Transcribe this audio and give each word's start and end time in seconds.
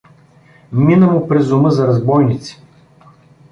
Мина 0.71 1.07
му 1.11 1.27
през 1.27 1.51
ума 1.57 1.71
за 1.79 1.87
разбойници. 1.87 2.61